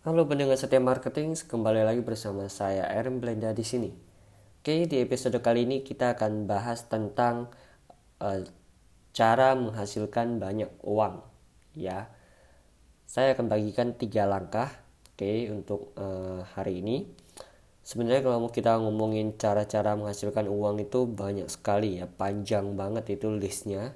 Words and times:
Halo 0.00 0.24
pendengar 0.24 0.56
setia 0.56 0.80
marketing, 0.80 1.36
kembali 1.36 1.84
lagi 1.84 2.00
bersama 2.00 2.48
saya 2.48 2.88
Aaron 2.88 3.20
Blenda 3.20 3.52
di 3.52 3.60
sini. 3.60 3.92
Oke, 4.56 4.88
di 4.88 4.96
episode 4.96 5.36
kali 5.44 5.68
ini 5.68 5.84
kita 5.84 6.16
akan 6.16 6.48
bahas 6.48 6.88
tentang 6.88 7.52
uh, 8.16 8.40
cara 9.12 9.52
menghasilkan 9.52 10.40
banyak 10.40 10.72
uang. 10.80 11.20
Ya, 11.76 12.08
saya 13.04 13.36
akan 13.36 13.52
bagikan 13.52 13.92
tiga 13.92 14.24
langkah, 14.24 14.72
oke, 15.12 15.32
untuk 15.52 15.92
uh, 16.00 16.48
hari 16.56 16.80
ini. 16.80 17.04
Sebenarnya 17.84 18.24
kalau 18.24 18.48
kita 18.48 18.80
ngomongin 18.80 19.36
cara-cara 19.36 20.00
menghasilkan 20.00 20.48
uang 20.48 20.80
itu 20.80 21.04
banyak 21.12 21.52
sekali 21.52 22.00
ya, 22.00 22.08
panjang 22.08 22.72
banget 22.72 23.20
itu 23.20 23.36
listnya. 23.36 23.92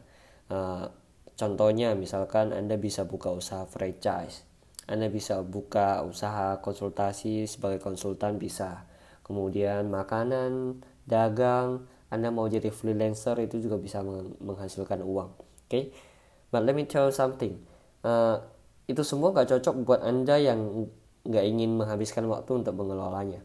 Uh, 0.53 0.85
contohnya, 1.33 1.97
misalkan 1.97 2.53
Anda 2.53 2.77
bisa 2.77 3.09
buka 3.09 3.33
usaha 3.33 3.65
franchise 3.65 4.53
anda 4.85 5.09
bisa 5.09 5.41
buka 5.41 6.05
usaha 6.05 6.61
konsultasi 6.61 7.49
sebagai 7.49 7.81
konsultan 7.81 8.37
bisa. 8.37 8.85
Kemudian 9.25 9.89
makanan, 9.89 10.85
dagang, 11.09 11.89
Anda 12.13 12.29
mau 12.29 12.45
jadi 12.45 12.69
freelancer 12.69 13.41
itu 13.41 13.65
juga 13.65 13.81
bisa 13.81 14.05
menghasilkan 14.45 15.01
uang. 15.01 15.31
Oke, 15.33 15.69
okay? 15.69 15.85
but 16.53 16.61
let 16.69 16.77
me 16.77 16.85
tell 16.85 17.09
something. 17.09 17.57
Uh, 18.05 18.37
itu 18.85 19.01
semua 19.01 19.33
gak 19.33 19.49
cocok 19.57 19.75
buat 19.89 20.01
Anda 20.05 20.37
yang 20.37 20.93
nggak 21.25 21.45
ingin 21.49 21.81
menghabiskan 21.81 22.29
waktu 22.29 22.61
untuk 22.61 22.77
mengelolanya. 22.77 23.41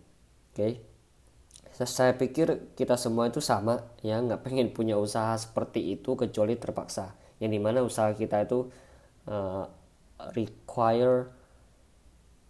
Oke, 0.51 0.59
okay? 0.59 0.71
saya 1.87 2.11
pikir 2.19 2.75
kita 2.75 2.99
semua 2.99 3.31
itu 3.31 3.39
sama 3.39 3.79
ya 4.03 4.19
nggak 4.19 4.43
pengen 4.43 4.75
punya 4.75 4.99
usaha 4.99 5.31
seperti 5.39 5.95
itu 5.95 6.19
kecuali 6.19 6.59
terpaksa. 6.59 7.15
Yang 7.39 7.51
di 7.55 7.59
mana 7.63 7.79
usaha 7.79 8.11
kita 8.11 8.43
itu 8.43 8.67
uh, 9.31 9.63
require 10.35 11.31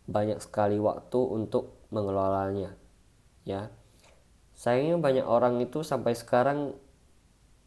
banyak 0.09 0.41
sekali 0.41 0.81
waktu 0.81 1.19
untuk 1.21 1.85
mengelolanya 1.93 2.73
ya. 3.45 3.69
Sayangnya 4.57 4.99
banyak 4.99 5.25
orang 5.25 5.61
itu 5.63 5.85
sampai 5.85 6.17
sekarang 6.17 6.75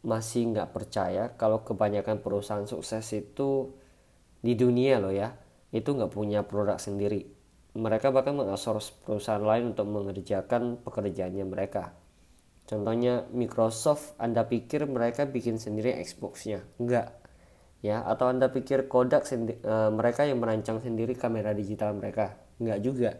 masih 0.03 0.51
nggak 0.51 0.75
percaya 0.75 1.31
kalau 1.39 1.63
kebanyakan 1.63 2.19
perusahaan 2.19 2.67
sukses 2.67 3.07
itu 3.15 3.71
di 4.43 4.53
dunia 4.53 4.99
loh 4.99 5.15
ya. 5.15 5.33
Itu 5.73 5.97
nggak 5.97 6.13
punya 6.13 6.45
produk 6.45 6.77
sendiri. 6.77 7.25
Mereka 7.73 8.13
bahkan 8.13 8.37
mengoutsource 8.37 8.93
perusahaan 9.01 9.41
lain 9.41 9.73
untuk 9.73 9.89
mengerjakan 9.89 10.77
pekerjaannya 10.85 11.45
mereka. 11.49 11.97
Contohnya 12.69 13.25
Microsoft 13.33 14.13
anda 14.21 14.45
pikir 14.45 14.85
mereka 14.85 15.25
bikin 15.25 15.57
sendiri 15.57 15.97
Xbox-nya? 15.97 16.61
Enggak 16.77 17.22
ya 17.83 17.99
atau 18.07 18.31
anda 18.31 18.47
pikir 18.47 18.87
Kodak 18.87 19.27
sendi 19.27 19.59
uh, 19.67 19.91
mereka 19.91 20.23
yang 20.23 20.39
merancang 20.39 20.79
sendiri 20.79 21.13
kamera 21.19 21.51
digital 21.51 21.91
mereka? 21.93 22.39
Nggak 22.57 22.79
juga. 22.79 23.11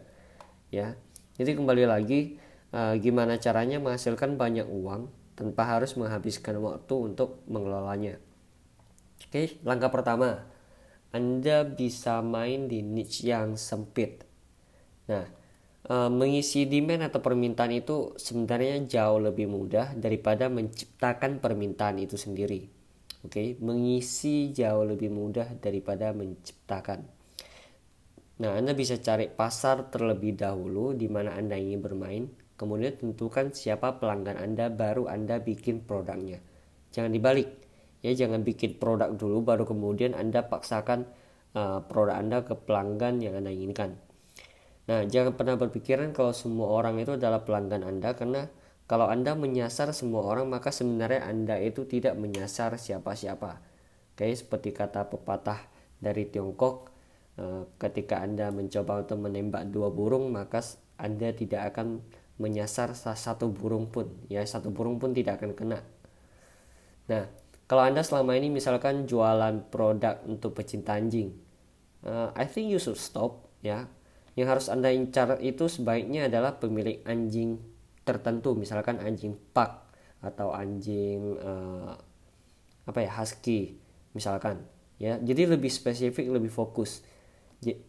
Ya 0.72 0.96
jadi 1.36 1.52
kembali 1.54 1.84
lagi 1.84 2.40
uh, 2.72 2.96
gimana 2.96 3.36
caranya 3.36 3.76
menghasilkan 3.78 4.40
banyak 4.40 4.64
uang 4.64 5.12
tanpa 5.36 5.68
harus 5.68 5.94
menghabiskan 6.00 6.56
waktu 6.64 6.94
untuk 6.96 7.44
mengelolanya? 7.44 8.16
Oke 9.28 9.60
langkah 9.68 9.92
pertama 9.92 10.48
anda 11.12 11.62
bisa 11.62 12.24
main 12.24 12.66
di 12.66 12.80
niche 12.80 13.28
yang 13.28 13.60
sempit. 13.60 14.24
Nah 15.12 15.28
uh, 15.92 16.08
mengisi 16.08 16.64
demand 16.64 17.12
atau 17.12 17.20
permintaan 17.20 17.76
itu 17.76 18.16
sebenarnya 18.16 18.80
jauh 18.88 19.20
lebih 19.20 19.44
mudah 19.44 19.92
daripada 19.92 20.48
menciptakan 20.48 21.44
permintaan 21.44 22.00
itu 22.00 22.16
sendiri 22.16 22.73
Oke, 23.24 23.40
okay? 23.40 23.48
mengisi 23.64 24.52
jauh 24.52 24.84
lebih 24.84 25.08
mudah 25.08 25.48
daripada 25.56 26.12
menciptakan. 26.12 27.08
Nah, 28.44 28.52
Anda 28.60 28.76
bisa 28.76 29.00
cari 29.00 29.32
pasar 29.32 29.88
terlebih 29.88 30.36
dahulu 30.36 30.92
di 30.92 31.08
mana 31.08 31.32
Anda 31.32 31.56
ingin 31.56 31.80
bermain, 31.80 32.28
kemudian 32.60 33.00
tentukan 33.00 33.56
siapa 33.56 33.96
pelanggan 33.96 34.36
Anda 34.36 34.68
baru 34.68 35.08
Anda 35.08 35.40
bikin 35.40 35.88
produknya. 35.88 36.44
Jangan 36.92 37.16
dibalik. 37.16 37.48
Ya, 38.04 38.12
jangan 38.12 38.44
bikin 38.44 38.76
produk 38.76 39.16
dulu 39.16 39.40
baru 39.40 39.64
kemudian 39.64 40.12
Anda 40.12 40.44
paksakan 40.44 41.08
uh, 41.56 41.80
produk 41.88 42.20
Anda 42.20 42.44
ke 42.44 42.52
pelanggan 42.52 43.24
yang 43.24 43.40
Anda 43.40 43.48
inginkan. 43.48 43.96
Nah, 44.84 45.08
jangan 45.08 45.32
pernah 45.32 45.56
berpikiran 45.56 46.12
kalau 46.12 46.36
semua 46.36 46.68
orang 46.76 47.00
itu 47.00 47.16
adalah 47.16 47.40
pelanggan 47.40 47.88
Anda 47.88 48.12
karena 48.12 48.44
kalau 48.84 49.08
Anda 49.08 49.32
menyasar 49.32 49.96
semua 49.96 50.28
orang, 50.28 50.52
maka 50.52 50.68
sebenarnya 50.68 51.24
Anda 51.24 51.56
itu 51.56 51.88
tidak 51.88 52.20
menyasar 52.20 52.76
siapa-siapa. 52.76 53.64
Oke, 54.12 54.28
seperti 54.36 54.76
kata 54.76 55.08
pepatah 55.08 55.56
dari 55.96 56.28
Tiongkok, 56.28 56.92
eh, 57.40 57.64
ketika 57.80 58.20
Anda 58.20 58.52
mencoba 58.52 59.08
untuk 59.08 59.24
menembak 59.24 59.72
dua 59.72 59.88
burung, 59.88 60.28
maka 60.36 60.60
Anda 61.00 61.32
tidak 61.32 61.72
akan 61.72 62.04
menyasar 62.36 62.92
satu 62.92 63.48
burung 63.48 63.88
pun. 63.88 64.12
Ya, 64.28 64.44
satu 64.44 64.68
burung 64.68 65.00
pun 65.00 65.16
tidak 65.16 65.40
akan 65.40 65.56
kena. 65.56 65.80
Nah, 67.08 67.24
kalau 67.64 67.88
Anda 67.88 68.04
selama 68.04 68.36
ini 68.36 68.52
misalkan 68.52 69.08
jualan 69.08 69.64
produk 69.72 70.20
untuk 70.28 70.52
pecinta 70.60 70.92
anjing, 70.92 71.32
uh, 72.04 72.36
I 72.36 72.44
think 72.44 72.68
you 72.68 72.76
should 72.76 73.00
stop 73.00 73.48
ya. 73.64 73.88
Yang 74.36 74.48
harus 74.50 74.66
Anda 74.68 74.92
incar 74.92 75.40
itu 75.40 75.70
sebaiknya 75.72 76.28
adalah 76.28 76.60
pemilik 76.60 77.00
anjing 77.08 77.73
tertentu 78.04 78.52
misalkan 78.54 79.00
anjing 79.00 79.34
pak 79.56 79.90
atau 80.20 80.52
anjing 80.52 81.36
uh, 81.40 81.92
apa 82.84 82.98
ya 83.00 83.10
husky 83.20 83.80
misalkan 84.12 84.64
ya. 85.00 85.18
Jadi 85.20 85.48
lebih 85.48 85.72
spesifik 85.72 86.28
lebih 86.30 86.52
fokus. 86.52 87.04
J 87.60 87.80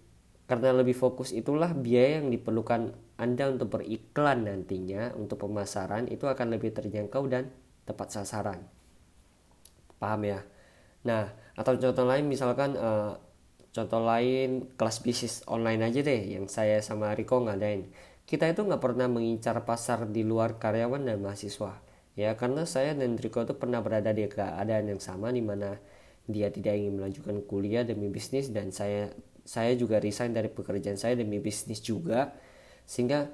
karena 0.45 0.77
lebih 0.77 0.93
fokus 0.93 1.33
itulah 1.33 1.73
biaya 1.73 2.21
yang 2.21 2.29
diperlukan 2.29 2.93
anda 3.17 3.49
untuk 3.49 3.79
beriklan 3.79 4.45
nantinya 4.45 5.17
untuk 5.17 5.41
pemasaran 5.41 6.05
itu 6.05 6.29
akan 6.29 6.53
lebih 6.53 6.69
terjangkau 6.69 7.25
dan 7.25 7.49
tepat 7.87 8.13
sasaran. 8.13 8.61
Paham 9.97 10.21
ya? 10.27 10.45
Nah 11.07 11.33
atau 11.57 11.73
contoh 11.79 12.05
lain 12.05 12.29
misalkan 12.29 12.77
uh, 12.77 13.17
contoh 13.73 14.01
lain 14.05 14.71
kelas 14.79 15.01
bisnis 15.01 15.41
online 15.49 15.81
aja 15.91 15.99
deh 16.05 16.21
yang 16.37 16.45
saya 16.45 16.79
sama 16.79 17.11
Riko 17.17 17.43
ngadain 17.43 17.89
kita 18.25 18.49
itu 18.49 18.65
nggak 18.65 18.81
pernah 18.81 19.05
mengincar 19.05 19.61
pasar 19.69 20.09
di 20.09 20.25
luar 20.25 20.57
karyawan 20.57 21.05
dan 21.05 21.21
mahasiswa. 21.21 21.77
Ya 22.17 22.33
karena 22.33 22.65
saya 22.65 22.97
dan 22.97 23.21
Riko 23.21 23.45
itu 23.45 23.53
pernah 23.53 23.85
berada 23.85 24.09
di 24.09 24.25
keadaan 24.25 24.89
yang 24.89 25.01
sama 25.03 25.29
di 25.29 25.45
mana 25.45 25.77
dia 26.25 26.49
tidak 26.49 26.73
ingin 26.73 26.97
melanjutkan 26.97 27.37
kuliah 27.45 27.85
demi 27.85 28.09
bisnis 28.09 28.49
dan 28.49 28.73
saya 28.73 29.13
saya 29.45 29.77
juga 29.77 30.01
resign 30.01 30.33
dari 30.33 30.49
pekerjaan 30.49 30.97
saya 30.97 31.13
demi 31.13 31.37
bisnis 31.37 31.85
juga. 31.85 32.33
Sehingga 32.89 33.29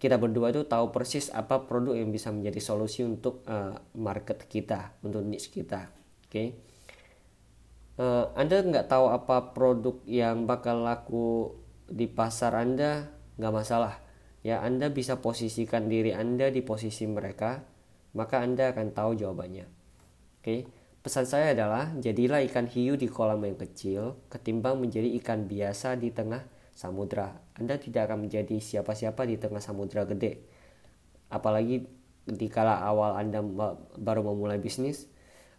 kita 0.00 0.16
berdua 0.16 0.48
itu 0.48 0.64
tahu 0.64 0.88
persis 0.88 1.28
apa 1.28 1.68
produk 1.68 1.92
yang 1.92 2.08
bisa 2.08 2.32
menjadi 2.32 2.60
solusi 2.64 3.04
untuk 3.04 3.44
uh, 3.44 3.76
market 3.92 4.48
kita 4.48 4.96
untuk 5.04 5.20
niche 5.20 5.52
kita. 5.52 5.92
Oke? 6.24 6.32
Okay? 6.32 6.48
uh, 8.00 8.24
eh, 8.32 8.40
anda 8.40 8.64
nggak 8.64 8.88
tahu 8.88 9.12
apa 9.12 9.52
produk 9.52 10.00
yang 10.08 10.48
bakal 10.48 10.80
laku 10.80 11.60
di 11.92 12.08
pasar 12.08 12.56
anda? 12.56 13.12
Nggak 13.36 13.52
masalah 13.52 14.09
ya 14.40 14.64
Anda 14.64 14.88
bisa 14.88 15.20
posisikan 15.20 15.88
diri 15.88 16.16
Anda 16.16 16.48
di 16.48 16.64
posisi 16.64 17.04
mereka, 17.04 17.60
maka 18.16 18.40
Anda 18.40 18.72
akan 18.72 18.96
tahu 18.96 19.16
jawabannya. 19.20 19.66
Oke, 20.40 20.64
pesan 21.04 21.28
saya 21.28 21.52
adalah 21.52 21.92
jadilah 22.00 22.40
ikan 22.48 22.64
hiu 22.64 22.96
di 22.96 23.08
kolam 23.08 23.44
yang 23.44 23.60
kecil 23.60 24.16
ketimbang 24.32 24.80
menjadi 24.80 25.08
ikan 25.20 25.44
biasa 25.44 26.00
di 26.00 26.08
tengah 26.08 26.44
samudra. 26.72 27.36
Anda 27.60 27.76
tidak 27.76 28.08
akan 28.08 28.24
menjadi 28.24 28.56
siapa-siapa 28.56 29.28
di 29.28 29.36
tengah 29.36 29.60
samudra 29.60 30.08
gede. 30.08 30.40
Apalagi 31.28 31.84
di 32.24 32.48
kala 32.48 32.80
awal 32.80 33.20
Anda 33.20 33.44
baru 34.00 34.24
memulai 34.24 34.56
bisnis, 34.56 35.04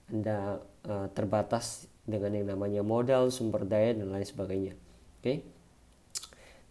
Anda 0.09 0.57
uh, 0.89 1.07
terbatas 1.13 1.85
dengan 2.09 2.33
yang 2.33 2.57
namanya 2.57 2.81
modal, 2.81 3.29
sumber 3.29 3.69
daya 3.69 3.93
dan 3.93 4.09
lain 4.09 4.25
sebagainya. 4.25 4.73
Oke. 5.21 5.45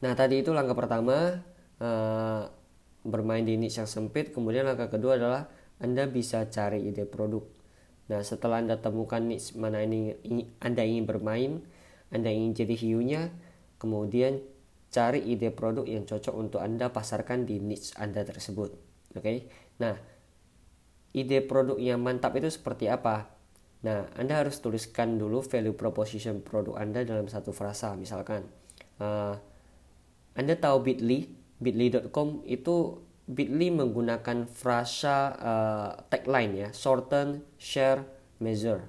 Nah, 0.01 0.17
tadi 0.17 0.41
itu 0.43 0.51
langkah 0.51 0.75
pertama 0.75 1.45
uh, 1.81 2.47
bermain 3.01 3.43
di 3.43 3.57
niche 3.57 3.81
yang 3.81 3.89
sempit 3.89 4.31
kemudian 4.31 4.69
langkah 4.69 4.93
kedua 4.93 5.17
adalah 5.17 5.49
anda 5.81 6.05
bisa 6.05 6.45
cari 6.53 6.85
ide 6.85 7.09
produk. 7.09 7.41
Nah 8.13 8.21
setelah 8.21 8.61
anda 8.61 8.77
temukan 8.77 9.25
niche 9.25 9.57
mana 9.57 9.81
ini, 9.81 10.13
anda 10.61 10.85
ingin 10.85 11.09
bermain 11.09 11.65
anda 12.13 12.29
ingin 12.29 12.53
jadi 12.53 12.75
hiunya 12.77 13.23
kemudian 13.81 14.45
cari 14.93 15.25
ide 15.25 15.49
produk 15.55 15.89
yang 15.89 16.05
cocok 16.05 16.35
untuk 16.37 16.61
anda 16.61 16.93
pasarkan 16.93 17.49
di 17.49 17.57
niche 17.63 17.97
anda 17.97 18.21
tersebut. 18.21 18.77
Oke 19.17 19.23
okay? 19.23 19.39
nah 19.81 19.97
ide 21.17 21.41
produk 21.43 21.81
yang 21.81 22.05
mantap 22.05 22.37
itu 22.37 22.53
seperti 22.53 22.93
apa? 22.93 23.33
Nah 23.81 24.13
anda 24.21 24.45
harus 24.45 24.61
tuliskan 24.61 25.17
dulu 25.17 25.41
value 25.41 25.73
proposition 25.73 26.45
produk 26.45 26.77
anda 26.77 27.01
dalam 27.09 27.25
satu 27.25 27.57
frasa 27.57 27.97
misalkan. 27.97 28.45
Uh, 29.01 29.33
anda 30.37 30.53
tahu 30.61 30.85
Bitly 30.85 31.40
bit.ly.com 31.61 32.43
itu 32.49 33.05
Bitly 33.31 33.71
menggunakan 33.71 34.51
frasa 34.51 35.17
uh, 35.39 35.91
tagline 36.11 36.67
ya, 36.67 36.69
shorten, 36.75 37.47
share, 37.63 38.03
measure. 38.43 38.83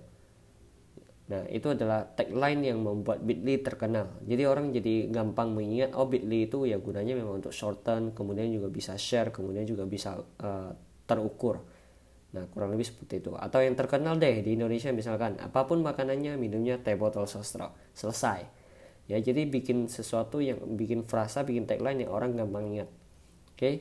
Nah, 1.29 1.45
itu 1.47 1.69
adalah 1.69 2.09
tagline 2.09 2.73
yang 2.73 2.81
membuat 2.81 3.21
Bitly 3.21 3.61
terkenal. 3.61 4.09
Jadi 4.25 4.43
orang 4.49 4.73
jadi 4.73 5.13
gampang 5.13 5.53
mengingat 5.53 5.93
oh 5.93 6.09
Bitly 6.09 6.49
itu 6.49 6.65
ya 6.65 6.81
gunanya 6.81 7.13
memang 7.13 7.37
untuk 7.37 7.53
shorten, 7.53 8.17
kemudian 8.17 8.49
juga 8.49 8.67
bisa 8.73 8.97
share, 8.97 9.29
kemudian 9.29 9.63
juga 9.63 9.85
bisa 9.85 10.17
uh, 10.17 10.73
terukur. 11.05 11.61
Nah, 12.33 12.49
kurang 12.49 12.73
lebih 12.73 12.89
seperti 12.89 13.21
itu. 13.21 13.31
Atau 13.37 13.61
yang 13.61 13.77
terkenal 13.77 14.17
deh 14.17 14.41
di 14.41 14.57
Indonesia 14.57 14.89
misalkan 14.89 15.37
apa 15.37 15.69
pun 15.69 15.85
makanannya, 15.85 16.33
minumnya 16.41 16.81
teh 16.81 16.97
botol 16.97 17.29
sosro. 17.29 17.77
Selesai. 17.93 18.60
Ya, 19.09 19.17
jadi 19.19 19.47
bikin 19.47 19.89
sesuatu 19.89 20.39
yang 20.39 20.61
bikin 20.77 21.03
frasa, 21.03 21.41
bikin 21.41 21.65
tagline 21.65 22.05
yang 22.05 22.11
orang 22.13 22.37
gampang 22.37 22.69
ingat. 22.69 22.89
Oke. 23.51 23.57
Okay? 23.57 23.75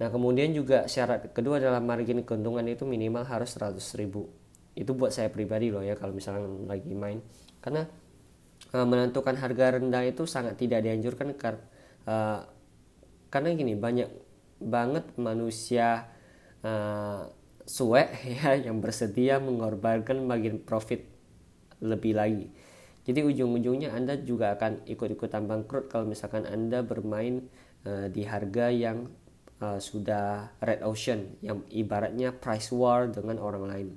Nah, 0.00 0.08
kemudian 0.08 0.52
juga 0.56 0.88
syarat 0.88 1.32
kedua 1.36 1.60
adalah 1.60 1.80
margin 1.82 2.24
keuntungan 2.24 2.64
itu 2.64 2.88
minimal 2.88 3.24
harus 3.28 3.52
100 3.52 3.76
ribu 4.00 4.32
itu 4.78 4.96
buat 4.96 5.10
saya 5.10 5.28
pribadi 5.28 5.68
loh 5.68 5.82
ya 5.82 5.98
kalau 5.98 6.14
misalnya 6.14 6.46
lagi 6.64 6.94
main 6.94 7.18
karena 7.58 7.84
uh, 8.72 8.86
menentukan 8.86 9.34
harga 9.34 9.76
rendah 9.76 10.02
itu 10.06 10.24
sangat 10.24 10.56
tidak 10.56 10.86
dianjurkan 10.86 11.34
kar 11.34 11.58
uh, 12.06 12.46
karena 13.28 13.48
gini 13.54 13.74
banyak 13.74 14.08
banget 14.62 15.04
manusia 15.18 16.06
uh, 16.62 17.26
suwe 17.66 18.06
ya 18.40 18.56
yang 18.56 18.78
bersedia 18.78 19.42
mengorbankan 19.42 20.22
bagian 20.24 20.62
profit 20.62 21.04
lebih 21.84 22.14
lagi 22.14 22.46
jadi 23.10 23.26
ujung-ujungnya 23.26 23.90
Anda 23.90 24.14
juga 24.22 24.54
akan 24.54 24.86
ikut-ikutan 24.86 25.50
bangkrut 25.50 25.90
kalau 25.90 26.06
misalkan 26.06 26.46
Anda 26.46 26.86
bermain 26.86 27.50
uh, 27.82 28.06
di 28.06 28.22
harga 28.22 28.70
yang 28.70 29.10
uh, 29.58 29.82
sudah 29.82 30.56
red 30.62 30.80
ocean 30.86 31.36
yang 31.42 31.66
ibaratnya 31.74 32.30
price 32.30 32.70
war 32.70 33.10
dengan 33.10 33.42
orang 33.42 33.64
lain. 33.66 33.88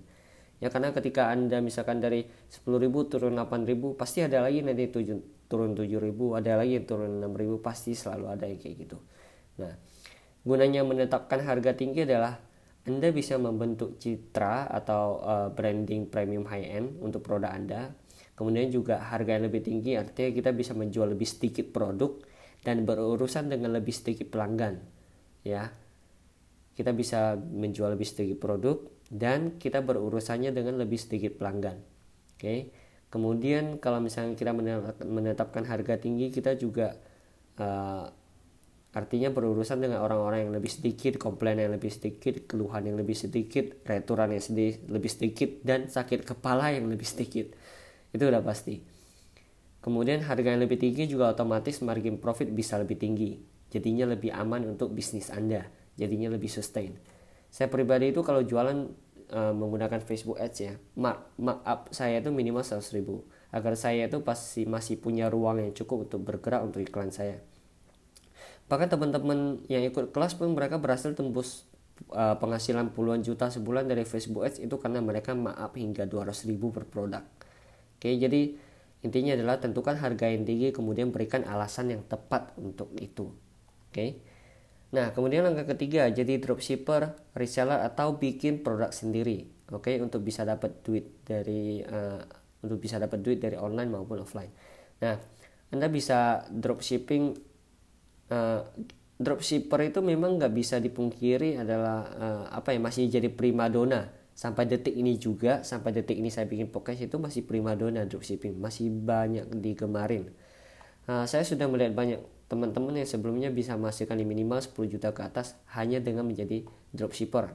Ya 0.64 0.72
karena 0.72 0.96
ketika 0.96 1.28
anda 1.28 1.60
misalkan 1.60 2.00
dari 2.00 2.24
10.000 2.24 2.88
turun 3.12 3.36
8.000 3.36 4.00
pasti 4.00 4.24
ada 4.24 4.48
lagi 4.48 4.64
nanti 4.64 4.88
tujuh, 4.88 5.48
turun 5.52 5.76
7.000 5.76 6.00
ada 6.40 6.52
lagi 6.56 6.80
yang 6.80 6.88
turun 6.88 7.20
6.000 7.20 7.60
pasti 7.60 7.92
selalu 7.92 8.26
ada 8.32 8.48
yang 8.48 8.60
kayak 8.64 8.76
gitu. 8.88 8.98
Nah 9.60 9.76
gunanya 10.48 10.88
menetapkan 10.88 11.44
harga 11.44 11.76
tinggi 11.76 12.08
adalah 12.08 12.40
anda 12.84 13.12
bisa 13.12 13.36
membentuk 13.36 14.00
citra 14.00 14.72
atau 14.72 15.20
uh, 15.24 15.48
branding 15.52 16.08
premium 16.08 16.48
high 16.48 16.68
end 16.68 17.00
untuk 17.04 17.24
produk 17.28 17.52
anda 17.52 17.96
kemudian 18.34 18.74
juga 18.74 19.00
harga 19.02 19.38
yang 19.38 19.46
lebih 19.50 19.62
tinggi 19.62 19.98
artinya 19.98 20.32
kita 20.34 20.52
bisa 20.52 20.74
menjual 20.74 21.14
lebih 21.14 21.30
sedikit 21.30 21.70
produk 21.70 22.18
dan 22.64 22.88
berurusan 22.88 23.52
dengan 23.52 23.76
lebih 23.76 23.94
sedikit 23.94 24.34
pelanggan 24.34 24.82
ya 25.46 25.70
kita 26.74 26.92
bisa 26.94 27.38
menjual 27.38 27.94
lebih 27.94 28.08
sedikit 28.10 28.42
produk 28.42 28.82
dan 29.14 29.62
kita 29.62 29.86
berurusannya 29.86 30.50
dengan 30.50 30.82
lebih 30.82 30.98
sedikit 30.98 31.38
pelanggan. 31.38 31.78
Oke. 32.34 32.42
Okay? 32.42 32.60
Kemudian 33.14 33.78
kalau 33.78 34.02
misalnya 34.02 34.34
kita 34.34 34.58
menetapkan 35.06 35.70
harga 35.70 36.02
tinggi, 36.02 36.34
kita 36.34 36.58
juga 36.58 36.98
uh, 37.62 38.10
artinya 38.90 39.30
berurusan 39.30 39.86
dengan 39.86 40.02
orang-orang 40.02 40.50
yang 40.50 40.54
lebih 40.58 40.74
sedikit, 40.74 41.22
komplain 41.22 41.62
yang 41.62 41.78
lebih 41.78 41.94
sedikit, 41.94 42.50
keluhan 42.50 42.90
yang 42.90 42.98
lebih 42.98 43.14
sedikit, 43.14 43.86
returan 43.86 44.34
yang 44.34 44.42
sedikit, 44.42 44.90
lebih 44.90 45.12
sedikit, 45.14 45.50
dan 45.62 45.94
sakit 45.94 46.26
kepala 46.26 46.74
yang 46.74 46.90
lebih 46.90 47.06
sedikit. 47.06 47.54
Itu 48.14 48.30
udah 48.30 48.46
pasti. 48.46 48.80
Kemudian 49.84 50.24
harga 50.24 50.54
yang 50.54 50.64
lebih 50.64 50.80
tinggi 50.80 51.10
juga 51.10 51.34
otomatis 51.34 51.84
margin 51.84 52.22
profit 52.22 52.48
bisa 52.54 52.80
lebih 52.80 52.96
tinggi. 52.96 53.42
Jadinya 53.68 54.14
lebih 54.14 54.32
aman 54.32 54.64
untuk 54.78 54.96
bisnis 54.96 55.34
Anda. 55.34 55.68
Jadinya 56.00 56.32
lebih 56.32 56.48
sustain. 56.48 56.96
Saya 57.50 57.68
pribadi 57.68 58.16
itu 58.16 58.24
kalau 58.24 58.46
jualan 58.46 58.94
uh, 59.34 59.54
menggunakan 59.54 60.00
Facebook 60.06 60.38
Ads 60.38 60.58
ya 60.62 60.74
mark 60.94 61.34
markup 61.42 61.90
saya 61.90 62.22
itu 62.22 62.30
minimal 62.30 62.62
100 62.62 62.98
ribu 62.98 63.26
agar 63.54 63.74
saya 63.74 64.06
itu 64.06 64.22
pasti 64.22 64.66
masih 64.70 65.02
punya 65.02 65.28
ruang 65.30 65.62
yang 65.62 65.74
cukup 65.74 66.10
untuk 66.10 66.22
bergerak 66.26 66.62
untuk 66.62 66.86
iklan 66.86 67.10
saya 67.10 67.42
bahkan 68.70 68.88
teman-teman 68.88 69.62
yang 69.68 69.84
ikut 69.84 70.16
kelas 70.16 70.40
pun 70.40 70.54
mereka 70.56 70.80
berhasil 70.80 71.12
tembus 71.14 71.68
uh, 72.14 72.40
penghasilan 72.40 72.94
puluhan 72.96 73.22
juta 73.22 73.52
sebulan 73.52 73.86
dari 73.90 74.08
Facebook 74.08 74.48
Ads 74.48 74.64
itu 74.64 74.76
karena 74.80 75.04
mereka 75.04 75.36
markup 75.36 75.76
hingga 75.76 76.08
200 76.08 76.50
ribu 76.50 76.74
per 76.74 76.88
produk 76.88 77.26
oke 78.04 78.10
jadi 78.20 78.42
intinya 79.08 79.40
adalah 79.40 79.64
tentukan 79.64 79.96
harga 79.96 80.28
yang 80.28 80.44
tinggi 80.44 80.76
kemudian 80.76 81.16
berikan 81.16 81.48
alasan 81.48 81.96
yang 81.96 82.04
tepat 82.04 82.52
untuk 82.60 82.92
itu 83.00 83.32
oke 83.88 84.34
Nah, 84.94 85.10
kemudian 85.10 85.42
langkah 85.42 85.74
ketiga 85.74 86.06
jadi 86.14 86.38
dropshipper, 86.38 87.34
reseller 87.34 87.82
atau 87.82 88.14
bikin 88.14 88.62
produk 88.62 88.94
sendiri. 88.94 89.50
Oke, 89.74 89.98
untuk 89.98 90.22
bisa 90.22 90.46
dapat 90.46 90.86
duit 90.86 91.26
dari 91.26 91.82
uh, 91.82 92.22
untuk 92.62 92.78
bisa 92.78 93.02
dapat 93.02 93.26
duit 93.26 93.42
dari 93.42 93.58
online 93.58 93.90
maupun 93.90 94.22
offline. 94.22 94.54
Nah, 95.02 95.18
Anda 95.74 95.90
bisa 95.90 96.46
dropshipping 96.46 97.34
uh, 98.30 98.62
dropshipper 99.18 99.82
itu 99.90 100.00
memang 100.06 100.38
nggak 100.38 100.54
bisa 100.54 100.78
dipungkiri 100.78 101.58
adalah 101.58 102.00
uh, 102.14 102.46
apa 102.54 102.78
ya 102.78 102.80
masih 102.80 103.10
jadi 103.10 103.34
primadona 103.34 104.14
sampai 104.34 104.66
detik 104.66 104.98
ini 104.98 105.22
juga 105.22 105.62
sampai 105.62 105.94
detik 105.94 106.18
ini 106.18 106.34
saya 106.34 106.50
bikin 106.50 106.74
podcast 106.74 107.06
itu 107.06 107.22
masih 107.22 107.46
primadona 107.46 108.06
dropshipping 108.10 108.58
masih 108.58 108.90
banyak 108.90 109.46
digemarin. 109.62 110.34
Uh, 111.06 111.28
saya 111.30 111.46
sudah 111.46 111.70
melihat 111.70 111.94
banyak 111.94 112.20
teman-teman 112.50 112.98
yang 112.98 113.10
sebelumnya 113.10 113.50
bisa 113.54 113.78
menghasilkan 113.78 114.18
minimal 114.22 114.62
10 114.62 114.74
juta 114.90 115.10
ke 115.12 115.22
atas 115.26 115.58
hanya 115.74 116.02
dengan 116.02 116.26
menjadi 116.26 116.66
dropshipper. 116.94 117.54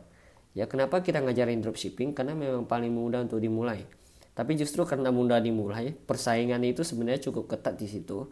Ya, 0.56 0.66
kenapa 0.66 1.00
kita 1.06 1.22
ngajarin 1.22 1.62
dropshipping? 1.62 2.18
Karena 2.18 2.34
memang 2.34 2.66
paling 2.66 2.90
mudah 2.90 3.22
untuk 3.22 3.38
dimulai. 3.38 3.86
Tapi 4.34 4.58
justru 4.58 4.82
karena 4.86 5.14
mudah 5.14 5.38
dimulai, 5.38 5.94
persaingan 5.94 6.62
itu 6.66 6.82
sebenarnya 6.82 7.30
cukup 7.30 7.46
ketat 7.46 7.78
di 7.78 7.86
situ. 7.86 8.26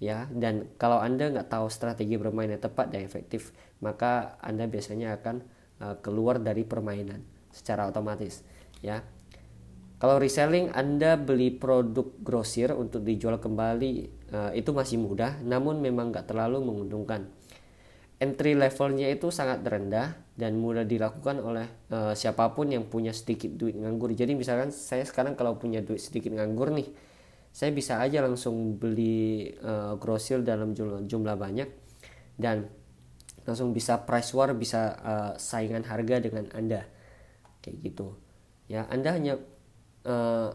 Ya, 0.00 0.24
dan 0.32 0.72
kalau 0.80 0.96
Anda 0.96 1.28
nggak 1.28 1.52
tahu 1.52 1.68
strategi 1.68 2.16
bermain 2.16 2.48
yang 2.48 2.64
tepat 2.64 2.88
dan 2.88 3.04
efektif, 3.04 3.52
maka 3.84 4.40
Anda 4.40 4.64
biasanya 4.64 5.20
akan 5.20 5.36
uh, 5.84 5.96
keluar 6.00 6.40
dari 6.40 6.64
permainan 6.64 7.39
secara 7.50 7.86
otomatis. 7.86 8.42
Ya, 8.80 9.04
kalau 10.00 10.16
reselling 10.16 10.72
Anda 10.72 11.20
beli 11.20 11.52
produk 11.52 12.08
grosir 12.24 12.72
untuk 12.72 13.04
dijual 13.04 13.36
kembali 13.36 13.92
uh, 14.32 14.50
itu 14.56 14.72
masih 14.72 14.96
mudah, 14.96 15.36
namun 15.44 15.84
memang 15.84 16.08
nggak 16.08 16.24
terlalu 16.24 16.64
menguntungkan. 16.64 17.28
Entry 18.16 18.56
levelnya 18.56 19.12
itu 19.12 19.28
sangat 19.28 19.60
rendah 19.60 20.16
dan 20.36 20.56
mudah 20.56 20.88
dilakukan 20.88 21.40
oleh 21.44 21.68
uh, 21.92 22.12
siapa 22.16 22.52
pun 22.56 22.72
yang 22.72 22.88
punya 22.88 23.12
sedikit 23.12 23.52
duit 23.52 23.76
nganggur. 23.76 24.12
Jadi 24.16 24.32
misalkan 24.32 24.72
saya 24.72 25.04
sekarang 25.04 25.36
kalau 25.36 25.60
punya 25.60 25.84
duit 25.84 26.00
sedikit 26.00 26.32
nganggur 26.32 26.72
nih, 26.72 26.88
saya 27.52 27.68
bisa 27.68 28.00
aja 28.00 28.24
langsung 28.24 28.80
beli 28.80 29.52
uh, 29.60 30.00
grosir 30.00 30.40
dalam 30.40 30.72
jumlah, 30.72 31.04
jumlah 31.04 31.36
banyak 31.36 31.68
dan 32.40 32.72
langsung 33.44 33.76
bisa 33.76 34.00
price 34.08 34.32
war, 34.32 34.56
bisa 34.56 34.96
uh, 34.96 35.32
saingan 35.36 35.84
harga 35.84 36.24
dengan 36.24 36.48
Anda. 36.56 36.88
Kayak 37.60 37.76
gitu. 37.84 38.16
Ya, 38.66 38.86
Anda 38.88 39.16
hanya 39.16 39.40
uh, 40.06 40.50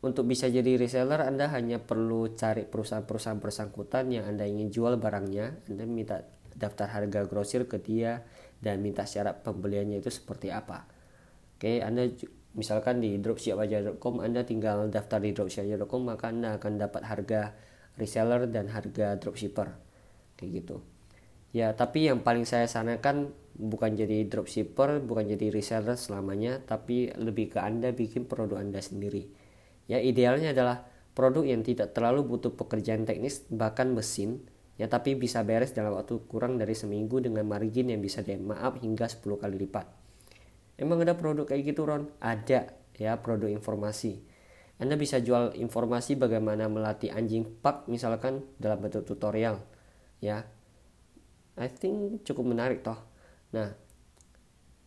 untuk 0.00 0.24
bisa 0.24 0.48
jadi 0.48 0.80
reseller 0.80 1.20
Anda 1.20 1.52
hanya 1.52 1.76
perlu 1.76 2.32
cari 2.32 2.64
perusahaan-perusahaan 2.64 3.40
bersangkutan 3.40 4.08
yang 4.08 4.24
Anda 4.24 4.48
ingin 4.48 4.72
jual 4.72 4.96
barangnya. 4.96 5.68
Anda 5.68 5.84
minta 5.84 6.24
daftar 6.56 6.88
harga 6.90 7.28
grosir 7.28 7.68
ke 7.68 7.78
dia 7.78 8.24
dan 8.58 8.80
minta 8.80 9.04
syarat 9.04 9.44
pembeliannya 9.44 10.00
itu 10.00 10.08
seperti 10.08 10.48
apa. 10.50 10.88
Oke 11.56 11.84
Anda 11.84 12.08
misalkan 12.56 13.04
di 13.04 13.20
dropshipaja.com 13.20 14.24
Anda 14.24 14.42
tinggal 14.48 14.88
daftar 14.88 15.20
di 15.20 15.36
dropshipaja.com 15.36 16.00
maka 16.02 16.32
Anda 16.32 16.56
akan 16.56 16.72
dapat 16.80 17.02
harga 17.04 17.52
reseller 18.00 18.48
dan 18.48 18.72
harga 18.72 19.20
dropshipper. 19.20 19.68
Kayak 20.40 20.64
gitu 20.64 20.80
ya 21.50 21.74
tapi 21.74 22.06
yang 22.10 22.22
paling 22.22 22.46
saya 22.46 22.70
sarankan 22.70 23.34
bukan 23.60 23.92
jadi 23.92 24.24
dropshipper, 24.24 25.04
bukan 25.04 25.28
jadi 25.36 25.52
reseller 25.52 26.00
selamanya, 26.00 26.64
tapi 26.64 27.12
lebih 27.12 27.52
ke 27.52 27.58
Anda 27.60 27.92
bikin 27.92 28.24
produk 28.24 28.56
Anda 28.56 28.80
sendiri. 28.80 29.28
Ya, 29.84 30.00
idealnya 30.00 30.56
adalah 30.56 30.88
produk 31.12 31.44
yang 31.44 31.60
tidak 31.60 31.92
terlalu 31.92 32.24
butuh 32.24 32.56
pekerjaan 32.56 33.04
teknis 33.04 33.44
bahkan 33.52 33.92
mesin, 33.92 34.40
ya 34.80 34.88
tapi 34.88 35.12
bisa 35.12 35.44
beres 35.44 35.76
dalam 35.76 35.92
waktu 35.92 36.24
kurang 36.24 36.56
dari 36.56 36.72
seminggu 36.72 37.20
dengan 37.20 37.44
margin 37.44 37.92
yang 37.92 38.00
bisa 38.00 38.24
di 38.24 38.32
maaf 38.40 38.80
hingga 38.80 39.04
10 39.04 39.20
kali 39.36 39.56
lipat. 39.60 39.86
Emang 40.80 41.04
ada 41.04 41.12
produk 41.12 41.44
kayak 41.44 41.76
gitu 41.76 41.84
Ron? 41.84 42.08
Ada 42.24 42.72
ya 42.96 43.20
produk 43.20 43.52
informasi. 43.52 44.24
Anda 44.80 44.96
bisa 44.96 45.20
jual 45.20 45.52
informasi 45.60 46.16
bagaimana 46.16 46.72
melatih 46.72 47.12
anjing 47.12 47.44
pak 47.60 47.84
misalkan 47.92 48.48
dalam 48.56 48.80
bentuk 48.80 49.04
tutorial. 49.04 49.60
Ya, 50.24 50.48
I 51.60 51.68
think 51.68 52.24
cukup 52.24 52.48
menarik 52.48 52.80
toh 52.80 52.96
Nah, 53.50 53.74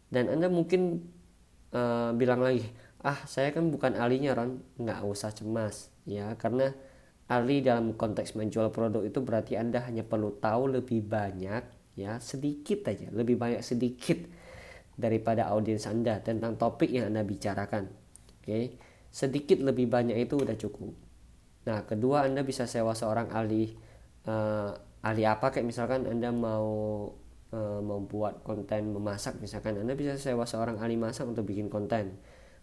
dan 0.08 0.32
Anda 0.32 0.48
mungkin 0.48 1.04
uh, 1.76 2.16
bilang 2.16 2.40
lagi, 2.40 2.64
ah 3.04 3.28
saya 3.28 3.52
kan 3.52 3.68
bukan 3.68 4.00
ahlinya 4.00 4.32
Ron, 4.32 4.64
nggak 4.80 5.04
usah 5.04 5.36
cemas 5.36 5.92
ya, 6.08 6.32
karena 6.40 6.72
ahli 7.28 7.60
dalam 7.60 7.92
konteks 7.92 8.40
menjual 8.40 8.72
produk 8.72 9.04
itu 9.04 9.20
berarti 9.20 9.60
Anda 9.60 9.84
hanya 9.84 10.08
perlu 10.08 10.40
tahu 10.40 10.80
lebih 10.80 11.04
banyak 11.04 11.64
ya, 12.00 12.24
sedikit 12.24 12.88
aja, 12.88 13.12
lebih 13.12 13.36
banyak 13.36 13.60
sedikit 13.60 14.24
daripada 14.96 15.52
audiens 15.52 15.84
Anda 15.84 16.24
tentang 16.24 16.56
topik 16.56 16.88
yang 16.88 17.12
Anda 17.12 17.28
bicarakan. 17.28 17.92
Oke. 18.40 18.48
Okay? 18.48 18.66
sedikit 19.14 19.62
lebih 19.62 19.86
banyak 19.94 20.18
itu 20.18 20.42
udah 20.42 20.58
cukup 20.58 20.98
nah 21.64 21.86
kedua 21.86 22.26
anda 22.26 22.42
bisa 22.42 22.66
sewa 22.66 22.98
seorang 22.98 23.30
ahli 23.30 23.78
uh, 24.26 24.74
ahli 25.04 25.28
apa 25.28 25.52
kayak 25.52 25.68
misalkan 25.68 26.08
anda 26.08 26.32
mau 26.32 26.72
uh, 27.52 27.82
membuat 27.84 28.40
konten 28.42 28.96
memasak 28.96 29.38
misalkan 29.44 29.76
anda 29.76 29.94
bisa 30.00 30.16
sewa 30.16 30.48
seorang 30.48 30.80
ahli 30.80 30.96
masak 30.96 31.28
untuk 31.28 31.44
bikin 31.44 31.68
konten. 31.68 32.18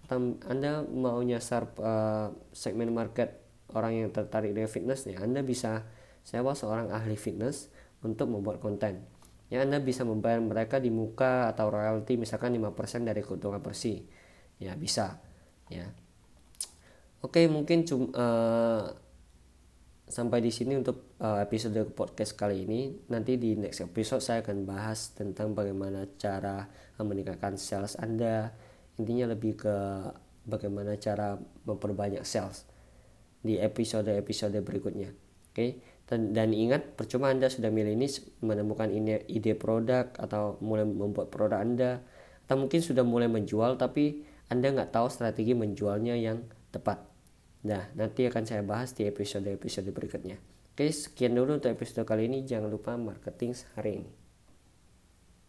Atau 0.09 0.41
anda 0.49 0.81
mau 0.89 1.21
nyasar 1.21 1.77
uh, 1.79 2.33
segmen 2.51 2.91
market 2.91 3.45
orang 3.77 4.03
yang 4.03 4.09
tertarik 4.11 4.57
dengan 4.57 4.73
fitness 4.73 5.07
ya 5.07 5.23
anda 5.23 5.45
bisa 5.45 5.87
sewa 6.25 6.57
seorang 6.57 6.91
ahli 6.91 7.15
fitness 7.15 7.69
untuk 8.01 8.33
membuat 8.33 8.59
konten. 8.59 9.05
Ya 9.53 9.67
anda 9.67 9.83
bisa 9.83 10.07
membayar 10.07 10.41
mereka 10.41 10.81
di 10.81 10.89
muka 10.89 11.51
atau 11.51 11.69
royalti 11.75 12.15
misalkan 12.17 12.55
5% 12.57 13.05
dari 13.05 13.21
keuntungan 13.21 13.59
bersih. 13.59 14.07
Ya 14.63 14.79
bisa. 14.79 15.19
Ya. 15.69 15.91
Oke 17.21 17.45
mungkin 17.51 17.85
cuma 17.85 18.09
uh, 18.17 18.83
sampai 20.11 20.43
di 20.43 20.51
sini 20.51 20.75
untuk 20.75 21.15
uh, 21.23 21.39
episode 21.39 21.79
podcast 21.95 22.35
kali 22.35 22.67
ini. 22.67 23.07
Nanti 23.15 23.39
di 23.39 23.55
next 23.55 23.87
episode 23.87 24.21
saya 24.21 24.43
akan 24.43 24.67
bahas 24.67 25.15
tentang 25.15 25.55
bagaimana 25.55 26.05
cara 26.19 26.67
meningkatkan 26.99 27.55
sales 27.55 27.95
Anda. 27.97 28.51
Intinya 28.99 29.31
lebih 29.31 29.63
ke 29.63 29.77
bagaimana 30.45 30.99
cara 30.99 31.39
memperbanyak 31.39 32.27
sales 32.27 32.67
di 33.41 33.57
episode-episode 33.57 34.59
berikutnya. 34.61 35.15
Oke. 35.15 35.55
Okay? 35.55 35.71
Dan, 36.11 36.35
dan 36.35 36.51
ingat, 36.51 36.99
percuma 36.99 37.31
Anda 37.31 37.47
sudah 37.47 37.71
milih 37.71 37.95
ini 37.95 38.11
menemukan 38.43 38.91
ide, 38.91 39.23
ide 39.31 39.55
produk 39.55 40.11
atau 40.19 40.59
mulai 40.59 40.83
membuat 40.83 41.31
produk 41.31 41.63
Anda 41.63 42.03
atau 42.51 42.59
mungkin 42.59 42.83
sudah 42.83 43.07
mulai 43.07 43.31
menjual 43.31 43.79
tapi 43.79 44.27
Anda 44.51 44.75
nggak 44.75 44.91
tahu 44.91 45.07
strategi 45.07 45.55
menjualnya 45.55 46.19
yang 46.19 46.43
tepat. 46.75 47.10
Nah, 47.61 47.93
nanti 47.93 48.25
akan 48.25 48.45
saya 48.49 48.65
bahas 48.65 48.97
di 48.97 49.05
episode-episode 49.05 49.93
berikutnya. 49.93 50.41
Oke, 50.73 50.89
sekian 50.89 51.37
dulu 51.37 51.61
untuk 51.61 51.69
episode 51.69 52.09
kali 52.09 52.25
ini. 52.25 52.41
Jangan 52.47 52.73
lupa 52.73 52.97
marketing 52.97 53.53
hari 53.77 54.01
ini. 54.01 54.20